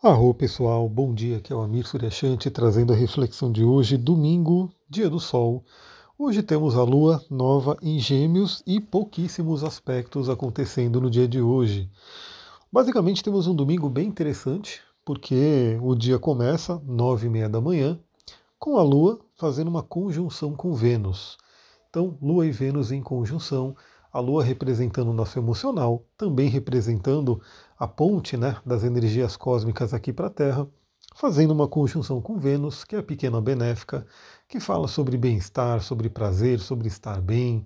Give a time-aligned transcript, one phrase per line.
[0.00, 4.70] Arro pessoal, bom dia, aqui é o Amir Suryashanti trazendo a reflexão de hoje, domingo,
[4.88, 5.64] dia do sol.
[6.16, 11.90] Hoje temos a lua nova em Gêmeos e pouquíssimos aspectos acontecendo no dia de hoje.
[12.70, 17.98] Basicamente temos um domingo bem interessante, porque o dia começa nove e meia da manhã
[18.56, 21.36] com a lua fazendo uma conjunção com Vênus.
[21.90, 23.74] Então, lua e Vênus em conjunção,
[24.12, 27.40] a Lua representando o nosso emocional, também representando
[27.78, 30.66] a ponte né, das energias cósmicas aqui para a Terra,
[31.14, 34.04] fazendo uma conjunção com Vênus, que é a pequena benéfica,
[34.48, 37.64] que fala sobre bem-estar, sobre prazer, sobre estar bem.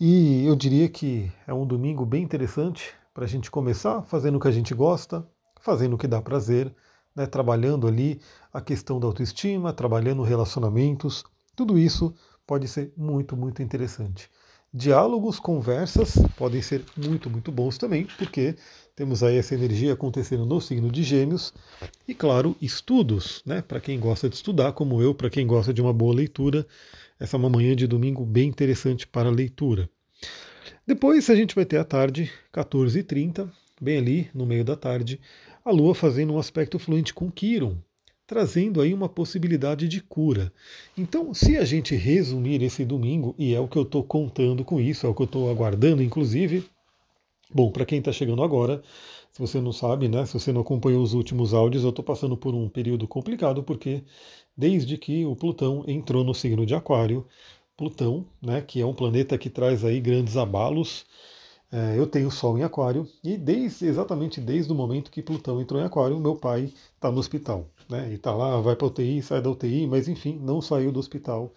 [0.00, 4.40] E eu diria que é um domingo bem interessante para a gente começar fazendo o
[4.40, 5.26] que a gente gosta,
[5.60, 6.74] fazendo o que dá prazer,
[7.14, 8.20] né, trabalhando ali
[8.52, 11.24] a questão da autoestima, trabalhando relacionamentos.
[11.54, 12.14] Tudo isso
[12.46, 14.30] pode ser muito, muito interessante.
[14.72, 18.54] Diálogos, conversas podem ser muito, muito bons também, porque
[18.94, 21.54] temos aí essa energia acontecendo no signo de Gêmeos.
[22.06, 23.62] E claro, estudos, né?
[23.62, 26.66] Para quem gosta de estudar, como eu, para quem gosta de uma boa leitura,
[27.18, 29.88] essa é uma manhã de domingo bem interessante para leitura.
[30.86, 33.50] Depois a gente vai ter a tarde, 14h30,
[33.80, 35.18] bem ali no meio da tarde,
[35.64, 37.78] a Lua fazendo um aspecto fluente com Quiron,
[38.28, 40.52] trazendo aí uma possibilidade de cura.
[40.96, 44.78] Então, se a gente resumir esse domingo, e é o que eu estou contando com
[44.78, 46.62] isso, é o que eu estou aguardando, inclusive.
[47.50, 48.82] Bom, para quem está chegando agora,
[49.32, 52.36] se você não sabe, né, se você não acompanhou os últimos áudios, eu estou passando
[52.36, 54.04] por um período complicado, porque
[54.54, 57.26] desde que o Plutão entrou no signo de Aquário,
[57.78, 61.06] Plutão, né, que é um planeta que traz aí grandes abalos,
[61.96, 65.84] eu tenho Sol em Aquário e desde exatamente desde o momento que Plutão entrou em
[65.84, 68.10] Aquário, meu pai está no hospital né?
[68.10, 71.52] E está lá, vai para UTI, sai da UTI, mas enfim, não saiu do hospital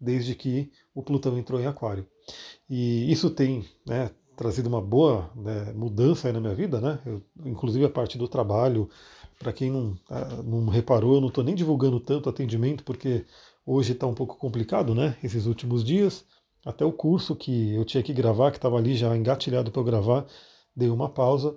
[0.00, 2.06] desde que o Plutão entrou em Aquário.
[2.68, 6.98] E isso tem né, trazido uma boa né, mudança na minha vida, né?
[7.06, 8.88] Eu, inclusive a parte do trabalho.
[9.38, 13.26] Para quem não, ah, não reparou, eu não estou nem divulgando tanto atendimento, porque
[13.66, 15.16] hoje está um pouco complicado, né?
[15.22, 16.24] Esses últimos dias.
[16.66, 19.84] Até o curso que eu tinha que gravar, que estava ali já engatilhado para eu
[19.84, 20.26] gravar,
[20.74, 21.56] dei uma pausa.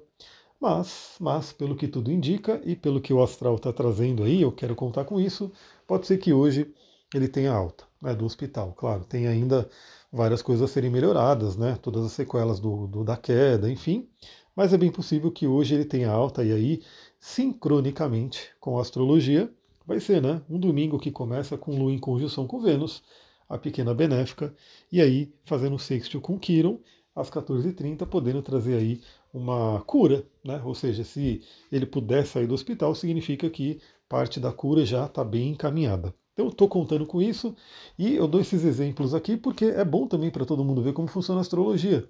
[0.62, 4.52] Mas, mas, pelo que tudo indica e pelo que o astral está trazendo aí, eu
[4.52, 5.52] quero contar com isso,
[5.88, 6.72] pode ser que hoje
[7.14, 8.74] ele tenha alta né, do hospital.
[8.74, 9.68] Claro, tem ainda
[10.12, 14.08] várias coisas a serem melhoradas, né, todas as sequelas do, do, da queda, enfim,
[14.56, 16.84] mas é bem possível que hoje ele tenha alta e aí,
[17.20, 19.52] sincronicamente com a astrologia,
[19.88, 23.02] vai ser né, um domingo que começa com Lua em conjunção com Vênus,
[23.50, 24.56] a pequena benéfica,
[24.92, 26.80] e aí fazendo sexto com Quiron,
[27.16, 29.02] às 14h30, podendo trazer aí
[29.34, 30.62] uma cura, né?
[30.64, 35.24] Ou seja, se ele puder sair do hospital, significa que parte da cura já está
[35.24, 36.14] bem encaminhada.
[36.34, 37.54] Então, estou contando com isso
[37.98, 41.08] e eu dou esses exemplos aqui porque é bom também para todo mundo ver como
[41.08, 42.10] funciona a astrologia.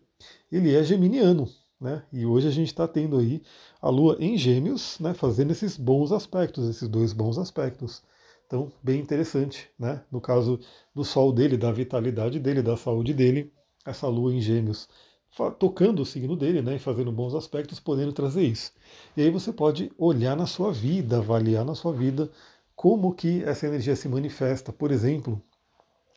[0.51, 1.49] Ele é geminiano,
[1.81, 2.03] né?
[2.13, 3.41] E hoje a gente está tendo aí
[3.81, 5.13] a Lua em Gêmeos, né?
[5.15, 8.03] Fazendo esses bons aspectos, esses dois bons aspectos.
[8.49, 10.01] Então, bem interessante, né?
[10.11, 10.59] No caso
[10.93, 13.53] do Sol dele, da vitalidade dele, da saúde dele,
[13.85, 14.89] essa Lua em Gêmeos
[15.57, 18.73] tocando o signo dele, né, e fazendo bons aspectos, podendo trazer isso.
[19.15, 22.29] E aí você pode olhar na sua vida, avaliar na sua vida
[22.75, 24.73] como que essa energia se manifesta.
[24.73, 25.41] Por exemplo,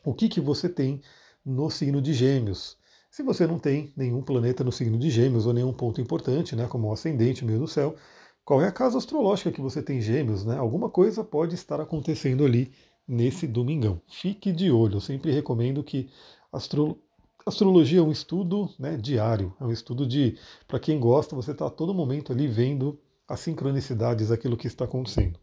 [0.03, 1.01] o que, que você tem
[1.45, 2.77] no signo de Gêmeos.
[3.11, 6.67] Se você não tem nenhum planeta no signo de Gêmeos ou nenhum ponto importante, né,
[6.67, 7.95] como o ascendente, meio do céu,
[8.45, 10.57] qual é a casa astrológica que você tem Gêmeos, né?
[10.57, 12.71] Alguma coisa pode estar acontecendo ali
[13.07, 14.01] nesse domingão.
[14.07, 14.95] Fique de olho.
[14.95, 16.09] Eu sempre recomendo que
[16.51, 16.99] astro
[17.45, 21.67] Astrologia é um estudo né, diário, é um estudo de, para quem gosta, você está
[21.67, 25.37] a todo momento ali vendo as sincronicidades, aquilo que está acontecendo.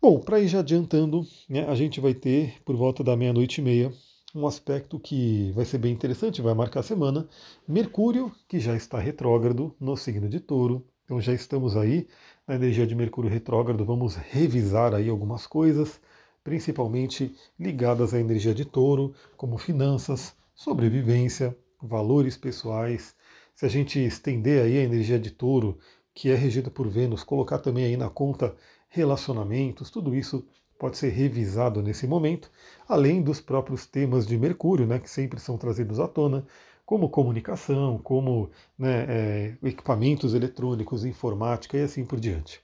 [0.00, 3.64] Bom, para ir já adiantando, né, a gente vai ter, por volta da meia-noite e
[3.64, 3.92] meia,
[4.34, 7.28] um aspecto que vai ser bem interessante, vai marcar a semana.
[7.68, 10.86] Mercúrio, que já está retrógrado no signo de touro.
[11.06, 12.08] Então já estamos aí
[12.48, 16.00] na energia de Mercúrio retrógrado, vamos revisar aí algumas coisas,
[16.42, 23.14] principalmente ligadas à energia de touro, como finanças, sobrevivência, valores pessoais.
[23.54, 25.78] Se a gente estender aí a energia de touro,
[26.12, 28.56] que é regida por Vênus, colocar também aí na conta
[28.88, 30.44] relacionamentos, tudo isso
[30.76, 32.50] pode ser revisado nesse momento,
[32.88, 36.44] além dos próprios temas de Mercúrio, né, que sempre são trazidos à tona,
[36.86, 38.48] como comunicação, como
[38.78, 42.60] né, é, equipamentos eletrônicos, informática e assim por diante.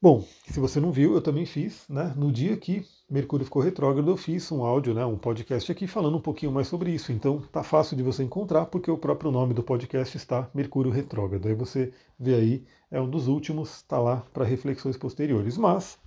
[0.00, 2.12] Bom, se você não viu, eu também fiz, né?
[2.14, 6.18] No dia que Mercúrio ficou retrógrado, eu fiz um áudio, né, um podcast aqui falando
[6.18, 7.10] um pouquinho mais sobre isso.
[7.10, 11.48] Então tá fácil de você encontrar, porque o próprio nome do podcast está Mercúrio Retrógrado.
[11.48, 15.56] Aí você vê aí, é um dos últimos, está lá para reflexões posteriores.
[15.56, 15.98] Mas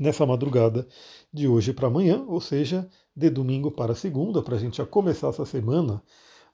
[0.00, 0.88] nessa madrugada
[1.30, 5.28] de hoje para amanhã, ou seja, de domingo para segunda, para a gente já começar
[5.28, 6.02] essa semana,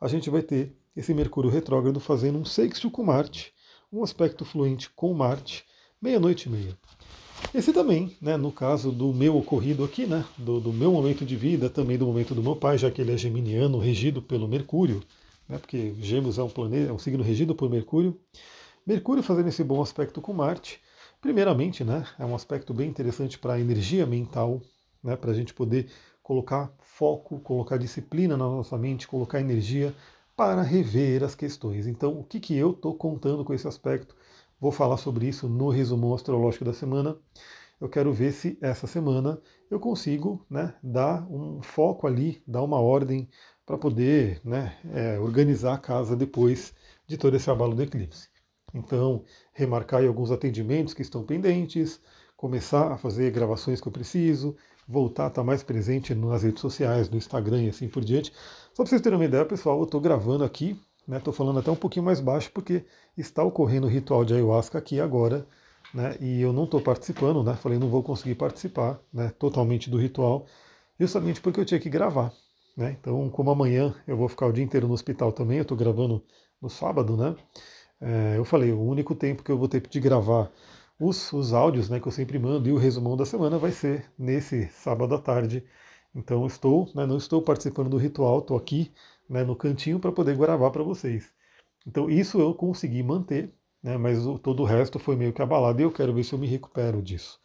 [0.00, 3.52] a gente vai ter esse Mercúrio retrógrado fazendo um sexto com Marte,
[3.92, 5.64] um aspecto fluente com Marte
[6.02, 6.76] meia-noite e meia.
[7.54, 11.36] Esse também, né, no caso do meu ocorrido aqui, né, do, do, meu momento de
[11.36, 15.02] vida, também do momento do meu pai, já que ele é geminiano, regido pelo Mercúrio,
[15.48, 18.18] né, porque Gêmeos é um planeta, é um signo regido por Mercúrio.
[18.84, 20.80] Mercúrio fazendo esse bom aspecto com Marte,
[21.20, 24.60] primeiramente, né, é um aspecto bem interessante para a energia mental,
[25.02, 25.90] né, para a gente poder
[26.22, 29.94] colocar foco, colocar disciplina na nossa mente, colocar energia
[30.36, 31.86] para rever as questões.
[31.86, 34.14] Então, o que, que eu estou contando com esse aspecto?
[34.60, 37.16] Vou falar sobre isso no resumo astrológico da semana.
[37.80, 39.40] Eu quero ver se essa semana
[39.70, 43.28] eu consigo né, dar um foco ali, dar uma ordem
[43.64, 46.74] para poder né, é, organizar a casa depois
[47.06, 48.28] de todo esse abalo do eclipse.
[48.76, 49.24] Então,
[49.54, 51.98] remarcar alguns atendimentos que estão pendentes,
[52.36, 54.54] começar a fazer gravações que eu preciso,
[54.86, 58.32] voltar a estar mais presente nas redes sociais, no Instagram e assim por diante.
[58.74, 60.78] Só para vocês terem uma ideia, pessoal, eu estou gravando aqui,
[61.10, 62.84] estou né, falando até um pouquinho mais baixo, porque
[63.16, 65.46] está ocorrendo o ritual de ayahuasca aqui agora,
[65.94, 69.96] né, e eu não estou participando, né, falei não vou conseguir participar né, totalmente do
[69.96, 70.44] ritual,
[71.00, 72.30] justamente porque eu tinha que gravar.
[72.76, 75.76] Né, então, como amanhã eu vou ficar o dia inteiro no hospital também, eu estou
[75.78, 76.22] gravando
[76.60, 77.34] no sábado, né?
[78.00, 80.50] É, eu falei, o único tempo que eu vou ter de gravar
[80.98, 84.10] os, os áudios né, que eu sempre mando e o resumão da semana vai ser
[84.18, 85.64] nesse sábado à tarde.
[86.14, 88.92] Então estou, né, não estou participando do ritual, estou aqui
[89.28, 91.32] né, no cantinho para poder gravar para vocês.
[91.86, 93.52] Então isso eu consegui manter,
[93.82, 96.32] né, mas o, todo o resto foi meio que abalado e eu quero ver se
[96.32, 97.40] eu me recupero disso.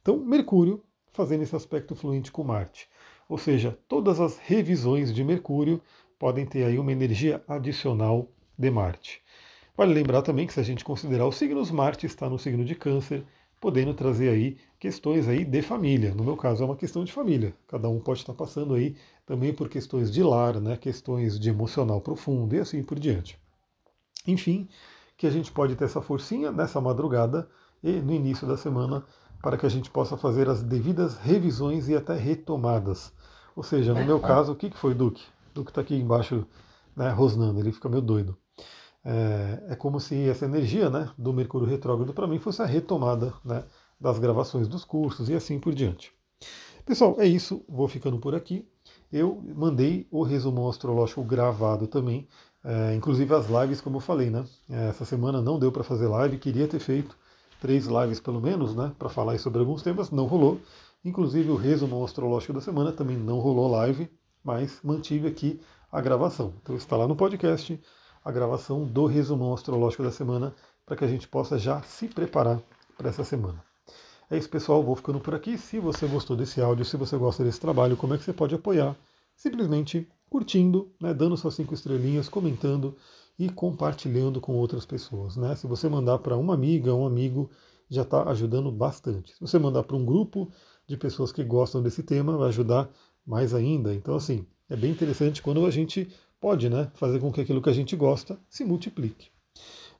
[0.00, 2.88] Então Mercúrio fazendo esse aspecto fluente com Marte.
[3.28, 5.80] Ou seja, todas as revisões de Mercúrio
[6.18, 8.28] podem ter aí uma energia adicional
[8.58, 9.23] de Marte.
[9.76, 12.76] Vale lembrar também que se a gente considerar os signos, Marte está no signo de
[12.76, 13.24] Câncer,
[13.60, 16.14] podendo trazer aí questões aí de família.
[16.14, 17.52] No meu caso é uma questão de família.
[17.66, 18.94] Cada um pode estar passando aí
[19.26, 23.36] também por questões de lar, né, questões de emocional profundo e assim por diante.
[24.26, 24.68] Enfim,
[25.16, 27.48] que a gente pode ter essa forcinha nessa madrugada
[27.82, 29.04] e no início da semana
[29.42, 33.12] para que a gente possa fazer as devidas revisões e até retomadas.
[33.56, 35.24] Ou seja, no meu caso, o que foi Duque?
[35.52, 36.46] Duque está aqui embaixo
[36.94, 38.36] né, rosnando, ele fica meio doido.
[39.04, 43.34] É, é como se essa energia né, do Mercúrio retrógrado para mim fosse a retomada
[43.44, 43.62] né,
[44.00, 46.12] das gravações dos cursos e assim por diante.
[46.86, 48.66] Pessoal, é isso, vou ficando por aqui.
[49.12, 52.26] Eu mandei o resumo astrológico gravado também,
[52.64, 54.44] é, inclusive as lives, como eu falei, né?
[54.68, 57.16] É, essa semana não deu para fazer live, queria ter feito
[57.60, 60.60] três lives pelo menos, né, para falar sobre alguns temas, não rolou.
[61.04, 64.10] Inclusive o resumo astrológico da semana também não rolou live,
[64.42, 65.60] mas mantive aqui
[65.92, 66.54] a gravação.
[66.62, 67.80] Então está lá no podcast
[68.24, 70.54] a gravação do resumão astrológico da semana
[70.86, 72.60] para que a gente possa já se preparar
[72.96, 73.62] para essa semana.
[74.30, 74.82] É isso, pessoal.
[74.82, 75.58] Vou ficando por aqui.
[75.58, 78.54] Se você gostou desse áudio, se você gosta desse trabalho, como é que você pode
[78.54, 78.96] apoiar?
[79.36, 82.96] Simplesmente curtindo, né, dando suas cinco estrelinhas, comentando
[83.38, 85.36] e compartilhando com outras pessoas.
[85.36, 85.54] Né?
[85.56, 87.50] Se você mandar para uma amiga, um amigo,
[87.88, 89.32] já está ajudando bastante.
[89.34, 90.50] Se você mandar para um grupo
[90.86, 92.88] de pessoas que gostam desse tema, vai ajudar
[93.26, 93.94] mais ainda.
[93.94, 96.08] Então, assim, é bem interessante quando a gente
[96.44, 99.28] pode né, fazer com que aquilo que a gente gosta se multiplique.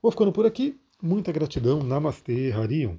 [0.02, 0.78] Vou ficando por aqui.
[1.02, 1.82] Muita gratidão.
[1.82, 2.96] Namastê, Harion.